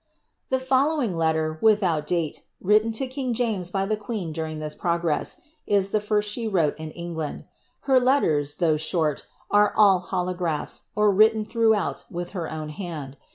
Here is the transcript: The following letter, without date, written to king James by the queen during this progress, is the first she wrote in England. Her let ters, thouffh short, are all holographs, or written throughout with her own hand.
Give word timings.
The 0.49 0.57
following 0.57 1.15
letter, 1.15 1.59
without 1.61 2.07
date, 2.07 2.41
written 2.59 2.91
to 2.93 3.05
king 3.05 3.35
James 3.35 3.69
by 3.69 3.85
the 3.85 3.95
queen 3.95 4.31
during 4.31 4.57
this 4.57 4.73
progress, 4.73 5.39
is 5.67 5.91
the 5.91 6.01
first 6.01 6.27
she 6.31 6.47
wrote 6.47 6.75
in 6.79 6.89
England. 6.89 7.45
Her 7.81 7.99
let 7.99 8.21
ters, 8.21 8.55
thouffh 8.55 8.79
short, 8.79 9.27
are 9.51 9.71
all 9.77 9.99
holographs, 10.01 10.85
or 10.95 11.11
written 11.11 11.45
throughout 11.45 12.05
with 12.09 12.31
her 12.31 12.51
own 12.51 12.69
hand. 12.69 13.15